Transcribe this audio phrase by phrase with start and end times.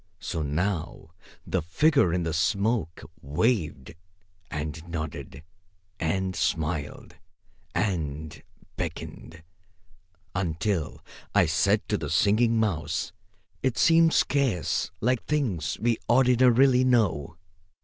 [0.19, 1.09] So now
[1.45, 3.93] the figure in the smoke waved,
[4.49, 5.43] and nodded,
[5.99, 7.17] and smiled
[7.75, 8.41] and
[8.77, 9.43] beckoned,
[10.33, 11.03] until
[11.35, 13.11] I said to the Singing Mouse
[13.61, 17.37] it seemed scarce like things we ordinarily know.